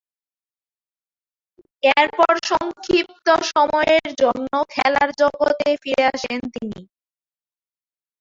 এরপর 1.83 2.33
সংক্ষিপ্ত 2.49 3.25
সময়ের 3.51 4.07
জন্য 4.21 4.51
খেলার 4.73 5.09
জগতে 5.21 5.69
ফিরে 5.81 6.03
আসেন 6.11 6.39
তিনি। 6.53 6.79